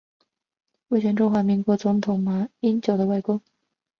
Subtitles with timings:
[0.87, 3.39] 为前中华民国总统马英九的外公。